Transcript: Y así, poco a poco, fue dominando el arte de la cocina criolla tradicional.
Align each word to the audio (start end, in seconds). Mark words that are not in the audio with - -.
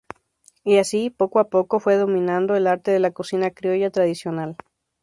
Y 0.63 0.79
así, 0.79 1.11
poco 1.11 1.37
a 1.37 1.51
poco, 1.51 1.79
fue 1.79 1.95
dominando 1.95 2.55
el 2.55 2.65
arte 2.65 2.89
de 2.89 2.97
la 2.97 3.11
cocina 3.11 3.51
criolla 3.51 3.91
tradicional. 3.91 4.55